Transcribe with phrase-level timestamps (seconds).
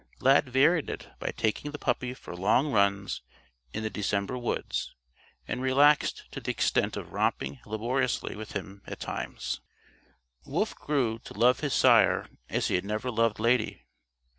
[0.19, 3.21] Lad varied it by taking the puppy for long runs
[3.71, 4.95] in the December woods
[5.47, 9.61] and relaxed to the extent of romping laboriously with him at times.
[10.43, 13.83] Wolf grew to love his sire as he had never loved Lady.